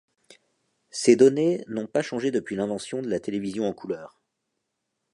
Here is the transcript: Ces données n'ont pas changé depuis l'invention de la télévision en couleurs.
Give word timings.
Ces 0.89 1.15
données 1.15 1.63
n'ont 1.67 1.85
pas 1.85 2.01
changé 2.01 2.31
depuis 2.31 2.55
l'invention 2.55 3.03
de 3.03 3.07
la 3.07 3.19
télévision 3.19 3.65
en 3.69 3.73
couleurs. 3.75 4.19